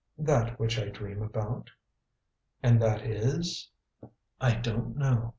"That 0.17 0.59
which 0.59 0.79
I 0.79 0.87
dream 0.89 1.21
about?" 1.21 1.69
"And 2.63 2.81
that 2.81 3.03
is?" 3.03 3.69
"I 4.41 4.55
don't 4.55 4.97
know." 4.97 5.29